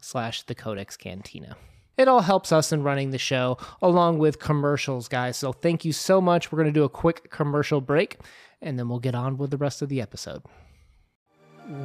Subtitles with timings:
[0.00, 1.56] slash the codex cantina.
[1.96, 5.36] It all helps us in running the show along with commercials guys.
[5.36, 6.52] So thank you so much.
[6.52, 8.18] We're going to do a quick commercial break
[8.60, 10.42] and then we'll get on with the rest of the episode.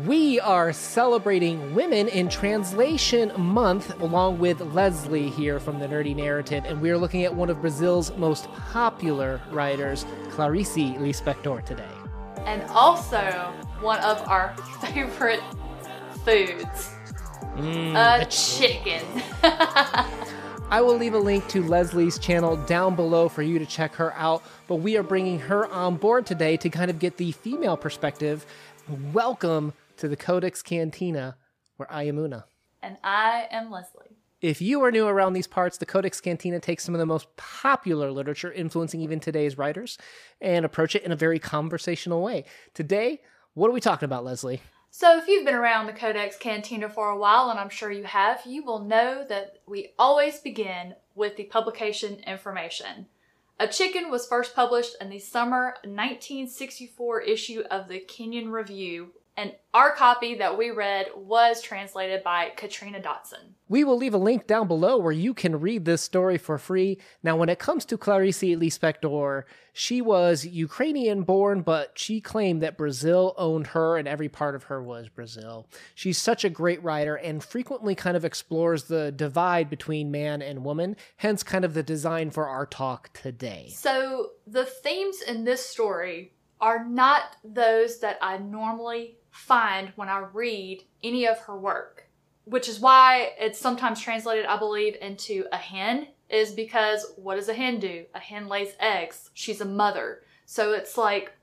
[0.05, 6.63] We are celebrating Women in Translation Month along with Lezlie here from the Nerdy Narrative,
[6.67, 11.89] and we are looking at one of Brazil's most popular writers, Clarice Lispector, today.
[12.45, 15.41] And also one of our favorite
[16.23, 16.91] foods
[17.41, 19.03] Mm, a chicken.
[20.69, 24.13] I will leave a link to Lezlie's channel down below for you to check her
[24.13, 27.75] out, but we are bringing her on board today to kind of get the female
[27.75, 28.45] perspective.
[29.11, 31.35] Welcome to the Codex Cantina,
[31.77, 32.45] where I am Una.
[32.81, 34.15] and I am Lezlie.
[34.39, 37.35] If you are new around these parts, the Codex Cantina takes some of the most
[37.37, 39.97] popular literature influencing even today's writers
[40.39, 42.45] and approach it in a very conversational way.
[42.73, 43.21] Today,
[43.53, 44.61] what are we talking about, Lezlie?
[44.93, 48.03] So, if you've been around the Codex Cantina for a while, and I'm sure you
[48.03, 53.07] have, you will know that we always begin with the publication information.
[53.57, 59.53] A Chicken was first published in the summer 1964 issue of the Kenyon Review, and
[59.73, 63.55] our copy that we read was translated by Katrina Dodson.
[63.69, 66.99] We will leave a link down below where you can read this story for free.
[67.23, 72.77] Now, when it comes to Clarice Lispector, she was Ukrainian born, but she claimed that
[72.77, 75.65] Brazil owned her and every part of her was Brazil.
[75.95, 80.65] She's such a great writer and frequently kind of explores the divide between man and
[80.65, 83.71] woman, hence, kind of the design for our talk today.
[83.73, 90.25] So, the themes in this story are not those that I normally find when I
[90.33, 92.07] read any of her work,
[92.45, 97.49] which is why it's sometimes translated, I believe, into a hen, is because what does
[97.49, 98.05] a hen do?
[98.13, 99.29] A hen lays eggs.
[99.33, 100.23] She's a mother.
[100.45, 101.33] So it's like,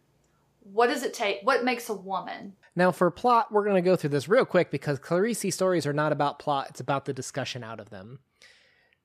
[0.60, 1.40] what does it take?
[1.42, 2.54] What makes a woman?
[2.76, 5.92] Now, for plot, we're going to go through this real quick because Clarice stories are
[5.92, 8.20] not about plot, it's about the discussion out of them.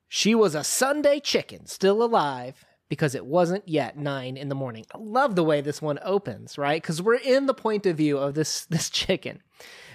[0.07, 4.85] She was a Sunday chicken, still alive, because it wasn't yet nine in the morning.
[4.93, 6.81] I love the way this one opens, right?
[6.81, 9.41] Because we're in the point of view of this this chicken,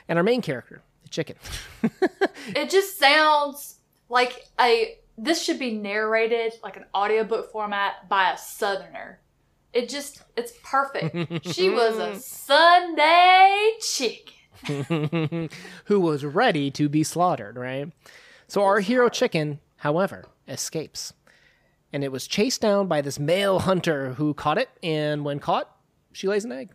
[0.09, 1.37] and our main character, the chicken.
[2.57, 8.39] It just sounds like a this should be narrated like an audiobook format by a
[8.39, 9.21] southerner.
[9.73, 11.47] It just it's perfect.
[11.53, 15.51] she was a Sunday chicken.
[15.85, 17.93] who was ready to be slaughtered, right?
[18.49, 21.13] So our hero chicken, however, escapes.
[21.93, 25.75] And it was chased down by this male hunter who caught it, and when caught,
[26.13, 26.71] she lays an egg.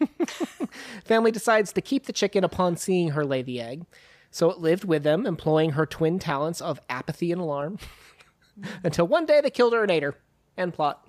[1.04, 3.84] Family decides to keep the chicken upon seeing her lay the egg.
[4.30, 7.78] So it lived with them, employing her twin talents of apathy and alarm.
[8.84, 10.14] Until one day they killed her and ate her.
[10.58, 11.06] End plot.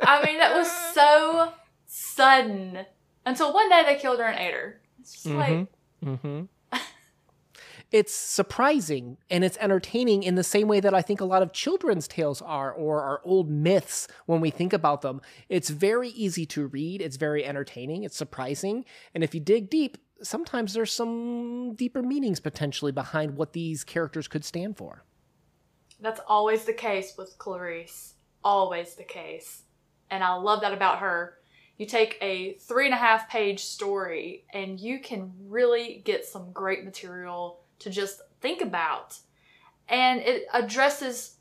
[0.00, 1.52] I mean, that was so
[1.86, 2.86] sudden.
[3.24, 4.80] Until one day they killed her and ate her.
[5.00, 5.66] It's just like
[6.04, 6.42] Mm-hmm.
[7.90, 11.52] It's surprising and it's entertaining in the same way that I think a lot of
[11.52, 15.20] children's tales are or are old myths when we think about them.
[15.48, 18.84] It's very easy to read, it's very entertaining, it's surprising,
[19.14, 24.28] and if you dig deep, sometimes there's some deeper meanings potentially behind what these characters
[24.28, 25.04] could stand for.
[26.00, 28.14] that's always the case with Clarice.
[28.42, 29.64] Always the case.
[30.10, 31.34] And I love that about her.
[31.76, 36.52] You take a three and a half page story and you can really get some
[36.52, 39.18] great material to just think about.
[39.88, 41.36] And it addresses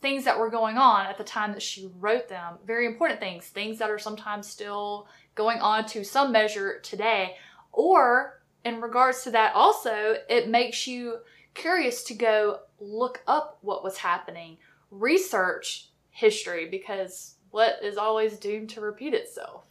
[0.00, 2.58] things that were going on at the time that she wrote them.
[2.66, 7.36] Very important things, things that are sometimes still going on to some measure today.
[7.72, 11.18] Or, in regards to that, also, it makes you
[11.54, 14.58] curious to go look up what was happening,
[14.90, 19.64] research history, because what is always doomed to repeat itself?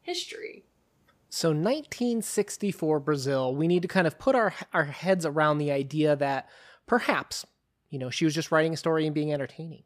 [0.00, 0.64] History.
[1.34, 6.14] So 1964 Brazil, we need to kind of put our our heads around the idea
[6.14, 6.46] that
[6.86, 7.46] perhaps,
[7.88, 9.84] you know, she was just writing a story and being entertaining.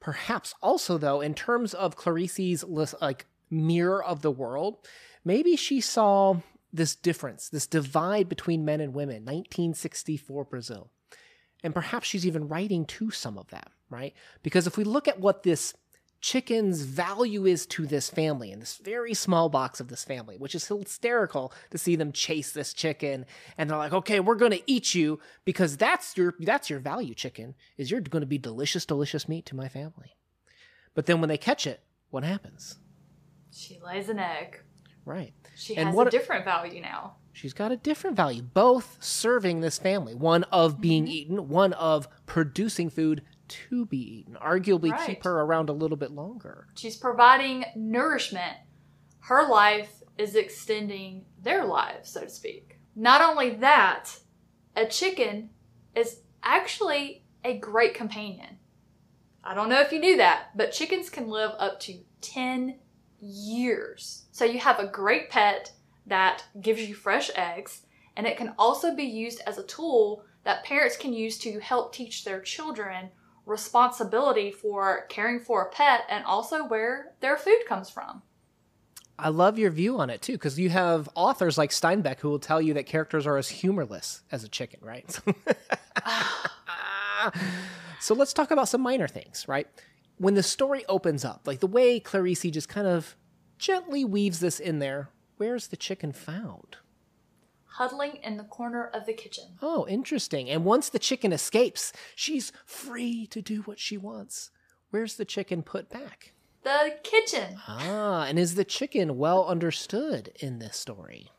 [0.00, 2.64] Perhaps also though, in terms of Clarice's
[3.02, 4.78] like mirror of the world,
[5.26, 6.38] maybe she saw
[6.72, 10.88] this difference, this divide between men and women, 1964 Brazil.
[11.62, 14.14] And perhaps she's even writing to some of that, right?
[14.42, 15.74] Because if we look at what this
[16.20, 20.54] chicken's value is to this family in this very small box of this family, which
[20.54, 23.24] is hysterical to see them chase this chicken
[23.56, 27.14] and they're like, "Okay, we're going to eat you because that's your that's your value
[27.14, 30.16] chicken is you're going to be delicious delicious meat to my family."
[30.94, 32.78] But then when they catch it, what happens?
[33.52, 34.62] She lays an egg.
[35.04, 35.32] Right.
[35.56, 37.16] She And has what- a different value now.
[37.32, 40.80] She's got a different value, both serving this family, one of mm-hmm.
[40.80, 45.06] being eaten, one of producing food to be eaten, arguably Right.
[45.06, 46.68] keep her around a little bit longer.
[46.74, 48.56] She's providing nourishment.
[49.20, 52.78] Her life is extending their lives, so to speak.
[52.94, 54.18] Not only that,
[54.74, 55.50] a chicken
[55.94, 58.58] is actually a great companion.
[59.44, 62.78] I don't know if you knew that, but chickens can live up to 10
[63.20, 64.26] years.
[64.32, 65.72] So you have a great pet
[66.06, 67.86] that gives you fresh eggs,
[68.16, 71.92] and it can also be used as a tool that parents can use to help
[71.92, 73.10] teach their children
[73.48, 78.22] responsibility for caring for a pet and also where their food comes from.
[79.18, 82.38] I love your view on it too, because you have authors like Steinbeck who will
[82.38, 85.10] tell you that characters are as humorless as a chicken, right?
[88.00, 89.66] so let's talk about some minor things, right?
[90.18, 93.16] When the story opens up, like the way Clarice just kind of
[93.58, 96.76] gently weaves this in there, where's the chicken found?
[97.78, 99.44] Huddling in the corner of the kitchen.
[99.62, 100.50] Oh, interesting.
[100.50, 104.50] And once the chicken escapes, she's free to do what she wants.
[104.90, 106.32] Where's the chicken put back?
[106.64, 107.60] The kitchen.
[107.68, 111.30] Ah, and is the chicken well understood in this story?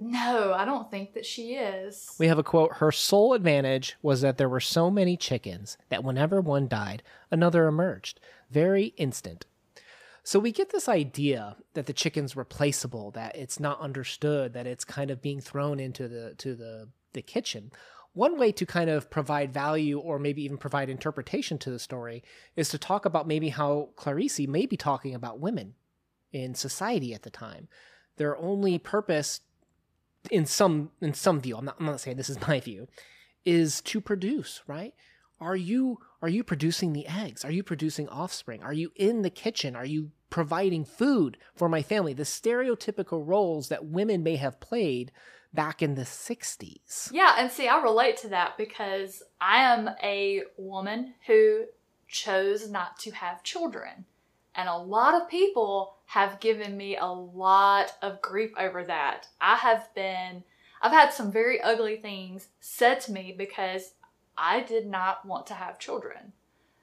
[0.00, 2.16] No, I don't think that she is.
[2.18, 6.02] We have a quote Her sole advantage was that there were so many chickens that
[6.02, 8.18] whenever one died, another emerged.
[8.50, 9.46] Very instant.
[10.26, 14.84] So we get this idea that the chicken's replaceable, that it's not understood, that it's
[14.84, 17.70] kind of being thrown into the to the, the kitchen.
[18.12, 22.24] One way to kind of provide value or maybe even provide interpretation to the story
[22.56, 25.74] is to talk about maybe how Clarice may be talking about women
[26.32, 27.68] in society at the time.
[28.16, 29.42] Their only purpose
[30.28, 32.88] in some in some view, I'm not, I'm not saying this is my view,
[33.44, 34.92] is to produce, right?
[35.40, 37.44] Are you are you producing the eggs?
[37.44, 38.62] Are you producing offspring?
[38.62, 39.76] Are you in the kitchen?
[39.76, 42.12] Are you providing food for my family?
[42.12, 45.12] The stereotypical roles that women may have played
[45.52, 47.10] back in the 60s.
[47.12, 51.64] Yeah, and see, I relate to that because I am a woman who
[52.08, 54.04] chose not to have children.
[54.54, 59.28] And a lot of people have given me a lot of grief over that.
[59.40, 60.44] I have been,
[60.80, 63.92] I've had some very ugly things said to me because
[64.38, 66.32] I did not want to have children.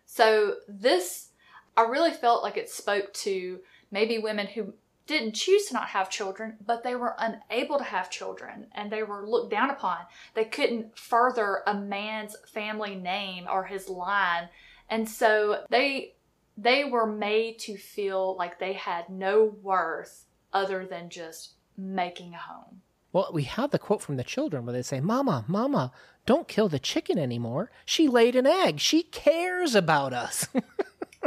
[0.05, 1.29] So, this,
[1.75, 3.59] I really felt like it spoke to
[3.91, 4.73] maybe women who
[5.05, 9.03] didn't choose to not have children, but they were unable to have children and they
[9.03, 9.97] were looked down upon.
[10.33, 14.49] They couldn't further a man's family name or his line.
[14.89, 16.15] And so they
[16.55, 22.37] they were made to feel like they had no worth other than just making a
[22.37, 22.81] home.
[23.11, 25.91] Well, we have the quote from the children where they say, Mama, Mama,
[26.25, 27.71] don't kill the chicken anymore.
[27.85, 28.79] She laid an egg.
[28.79, 30.47] She cares about us.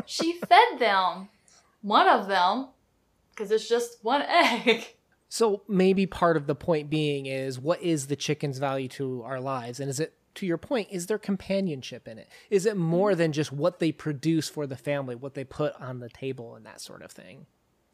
[0.07, 1.29] She fed them,
[1.83, 2.69] one of them,
[3.31, 4.95] because it's just one egg.
[5.29, 9.41] So maybe part of the point being is what is the chicken's value to our
[9.41, 9.81] lives?
[9.81, 12.29] And is it, to your point, is there companionship in it?
[12.49, 15.99] Is it more than just what they produce for the family, what they put on
[15.99, 17.47] the table, and that sort of thing?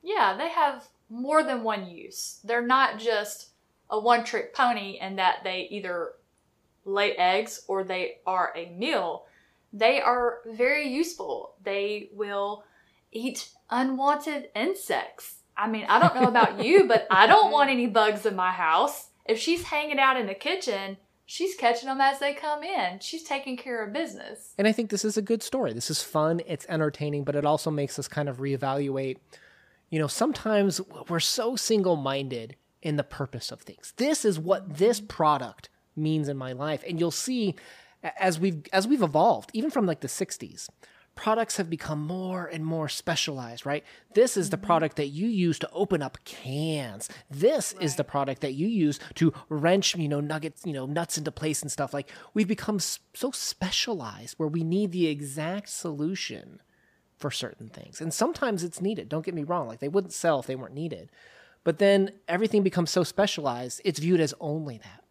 [0.03, 2.41] Yeah, they have more than one use.
[2.45, 3.49] They're not just
[3.91, 6.13] a one trick pony in that they either
[6.85, 9.27] lay eggs or they are a meal.
[9.73, 11.55] They are very useful.
[11.63, 12.65] They will
[13.11, 15.37] eat unwanted insects.
[15.57, 18.53] I mean, I don't know about you, but I don't want any bugs in my
[18.53, 19.09] house.
[19.25, 22.99] If she's hanging out in the kitchen, she's catching them as they come in.
[23.01, 24.55] She's taking care of business.
[24.59, 25.73] And I think this is a good story.
[25.73, 29.19] This is fun, it's entertaining, but it also makes us kind of reevaluate.
[29.91, 33.93] You know, sometimes we're so single minded in the purpose of things.
[33.97, 36.83] This is what this product means in my life.
[36.87, 37.55] And you'll see
[38.03, 40.69] as we've as we've evolved, even from like the 60s,
[41.15, 43.85] products have become more and more specialized, right?
[44.15, 44.67] This is the mm-hmm.
[44.67, 47.09] product that you use to open up cans.
[47.31, 51.19] This is the product that you use to wrench, you know, nuggets, you know, nuts
[51.19, 51.93] into place and stuff.
[51.93, 56.61] Like we've become so specialized where we need the exact solution
[57.19, 58.01] for certain things.
[58.01, 59.09] And sometimes it's needed.
[59.09, 59.69] Don't get me wrong.
[59.69, 61.11] Like they wouldn't sell if they weren't needed.
[61.65, 65.02] But then everything becomes so specialized, it's viewed as only that.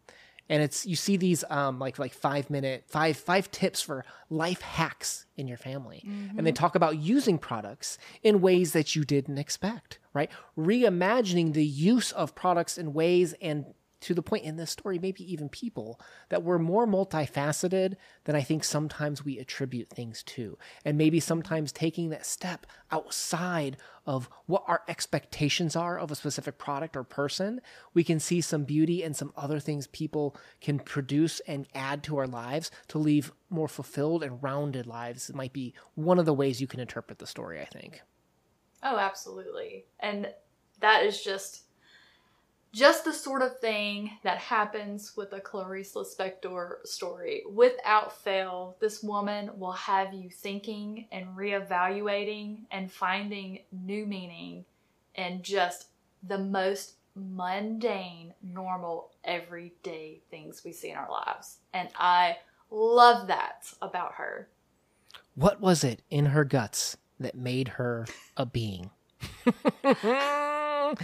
[0.48, 4.60] And it's you see these um like like five minute five five tips for life
[4.60, 6.02] hacks in your family.
[6.36, 10.30] And they talk about using products in ways that you didn't expect, right?
[10.58, 13.66] Reimagining the use of products in ways and
[14.02, 17.94] to the point in this story, maybe even people, that we're more multifaceted
[18.24, 20.58] than I think sometimes we attribute things to.
[20.84, 26.58] And maybe sometimes taking that step outside of what our expectations are of a specific
[26.58, 27.60] product or person,
[27.94, 32.18] we can see some beauty and some other things people can produce and add to
[32.18, 35.30] our lives to leave more fulfilled and rounded lives.
[35.30, 38.02] It might be one of the ways you can interpret the story, I think.
[38.82, 39.84] Oh, absolutely.
[40.00, 40.28] And
[40.80, 41.62] that is just
[42.72, 47.42] just the sort of thing that happens with a Clarice Lispector story.
[47.52, 54.64] Without fail, this woman will have you thinking and reevaluating and finding new meaning
[55.14, 55.88] in just
[56.22, 61.58] the most mundane, normal, everyday things we see in our lives.
[61.74, 62.38] And I
[62.70, 64.48] love that about her.
[65.34, 68.90] What was it in her guts that made her a being?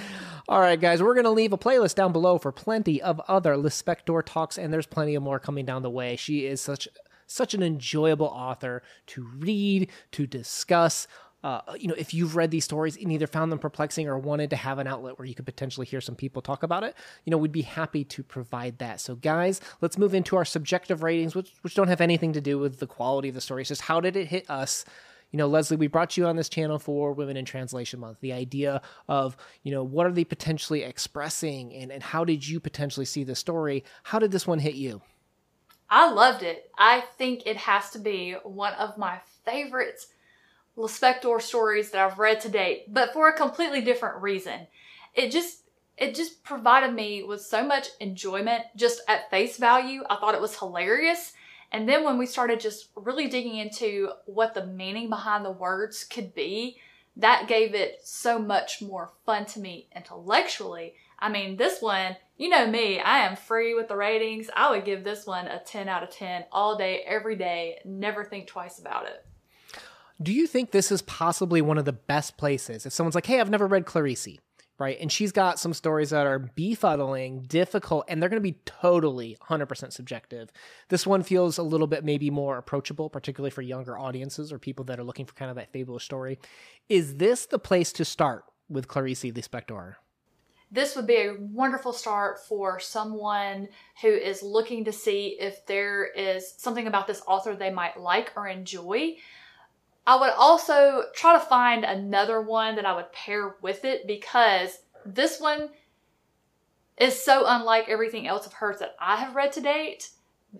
[0.48, 3.54] All right, guys, we're going to leave a playlist down below for plenty of other
[3.54, 6.16] Lispector talks, and there's plenty of more coming down the way.
[6.16, 6.88] She is such
[7.26, 11.06] such an enjoyable author to read, to discuss.
[11.44, 14.50] Uh, you know, if you've read these stories and either found them perplexing or wanted
[14.50, 17.30] to have an outlet where you could potentially hear some people talk about it, you
[17.30, 19.00] know, we'd be happy to provide that.
[19.00, 22.58] So, guys, let's move into our subjective ratings, which, which don't have anything to do
[22.58, 23.62] with the quality of the story.
[23.62, 24.84] It's just how did it hit us?
[25.30, 28.20] You know, Lezlie, we brought you on this channel for Women in Translation Month.
[28.20, 32.60] The idea of, you know, what are they potentially expressing and, and how did you
[32.60, 33.84] potentially see the story?
[34.04, 35.02] How did this one hit you?
[35.90, 36.70] I loved it.
[36.78, 40.06] I think it has to be one of my favorite
[40.76, 44.68] Lispector stories that I've read to date, but for a completely different reason.
[45.12, 45.62] It just
[45.96, 50.04] it just provided me with so much enjoyment just at face value.
[50.08, 51.32] I thought it was hilarious.
[51.70, 56.04] And then when we started just really digging into what the meaning behind the words
[56.04, 56.78] could be,
[57.16, 60.94] that gave it so much more fun to me intellectually.
[61.18, 64.48] I mean, this one, you know me, I am free with the ratings.
[64.54, 68.24] I would give this one a 10 out of 10 all day, every day, never
[68.24, 69.26] think twice about it.
[70.22, 73.40] Do you think this is possibly one of the best places if someone's like, hey,
[73.40, 74.38] I've never read Clarice?
[74.78, 74.96] Right?
[75.00, 79.36] And she's got some stories that are befuddling, difficult, and they're going to be totally
[79.48, 80.50] 100% subjective.
[80.88, 84.84] This one feels a little bit maybe more approachable, particularly for younger audiences or people
[84.86, 86.38] that are looking for kind of that fabulous story.
[86.88, 89.94] Is this the place to start with Clarice Lispector?
[90.70, 93.68] This would be a wonderful start for someone
[94.02, 98.32] who is looking to see if there is something about this author they might like
[98.36, 99.16] or enjoy.
[100.08, 104.78] I would also try to find another one that I would pair with it because
[105.04, 105.68] this one
[106.96, 110.08] is so unlike everything else of hers that I have read to date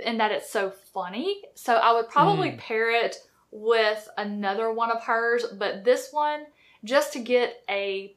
[0.00, 1.44] in that it's so funny.
[1.54, 2.58] So I would probably mm.
[2.58, 3.16] pair it
[3.50, 6.44] with another one of hers, but this one
[6.84, 8.14] just to get a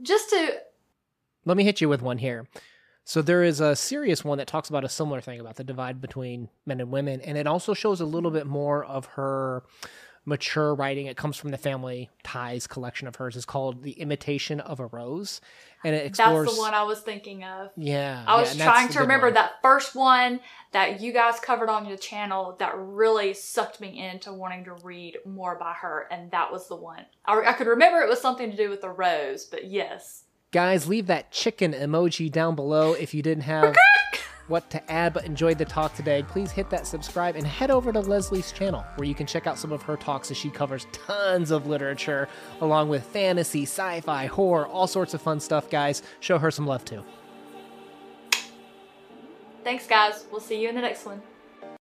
[0.00, 0.60] just to
[1.44, 2.46] let me hit you with one here.
[3.04, 6.00] So there is a serious one that talks about a similar thing about the divide
[6.00, 9.64] between men and women, and it also shows a little bit more of her
[10.24, 11.06] mature writing.
[11.06, 13.36] It comes from the Family Ties collection of hers.
[13.36, 15.40] It's called The Imitation of a Rose,
[15.84, 16.46] and it explores.
[16.46, 17.70] That's the one I was thinking of.
[17.76, 19.34] Yeah, I was yeah, trying to remember one.
[19.34, 20.40] that first one
[20.70, 25.18] that you guys covered on your channel that really sucked me into wanting to read
[25.26, 27.04] more by her, and that was the one.
[27.24, 30.24] I, I could remember it was something to do with the rose, but yes.
[30.52, 33.74] Guys, leave that chicken emoji down below if you didn't have
[34.48, 36.22] what to add but enjoyed the talk today.
[36.28, 39.58] Please hit that subscribe and head over to Lezlie's channel where you can check out
[39.58, 42.28] some of her talks as she covers tons of literature
[42.60, 46.02] along with fantasy, sci fi, horror, all sorts of fun stuff, guys.
[46.20, 47.02] Show her some love too.
[49.64, 50.26] Thanks, guys.
[50.30, 51.22] We'll see you in the next one.